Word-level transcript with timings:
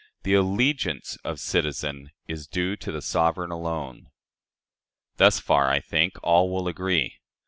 The 0.23 0.35
ALLEGIANCE 0.35 1.17
of 1.23 1.35
the 1.35 1.39
citizen 1.41 2.09
is 2.27 2.47
due 2.47 2.75
to 2.75 2.91
the 2.91 3.03
sovereign 3.03 3.51
alone. 3.51 4.09
Thus 5.17 5.39
far, 5.39 5.69
I 5.69 5.79
think, 5.79 6.13
all 6.23 6.49
will 6.51 6.67
agree. 6.67 7.19